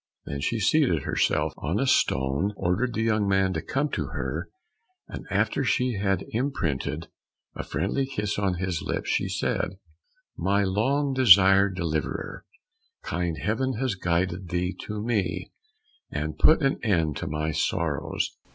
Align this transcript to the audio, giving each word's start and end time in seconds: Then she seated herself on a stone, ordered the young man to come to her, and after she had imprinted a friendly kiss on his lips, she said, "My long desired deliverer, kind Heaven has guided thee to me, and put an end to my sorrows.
Then 0.25 0.41
she 0.41 0.59
seated 0.59 1.03
herself 1.03 1.53
on 1.59 1.79
a 1.79 1.85
stone, 1.85 2.53
ordered 2.57 2.95
the 2.95 3.03
young 3.03 3.27
man 3.27 3.53
to 3.53 3.61
come 3.61 3.87
to 3.89 4.07
her, 4.07 4.49
and 5.07 5.27
after 5.29 5.63
she 5.63 5.93
had 5.93 6.25
imprinted 6.29 7.07
a 7.55 7.61
friendly 7.63 8.07
kiss 8.07 8.39
on 8.39 8.55
his 8.55 8.81
lips, 8.83 9.09
she 9.11 9.29
said, 9.29 9.77
"My 10.35 10.63
long 10.63 11.13
desired 11.13 11.75
deliverer, 11.75 12.45
kind 13.03 13.37
Heaven 13.37 13.73
has 13.73 13.93
guided 13.93 14.49
thee 14.49 14.75
to 14.87 15.03
me, 15.03 15.51
and 16.09 16.35
put 16.35 16.63
an 16.63 16.79
end 16.83 17.15
to 17.17 17.27
my 17.27 17.51
sorrows. 17.51 18.35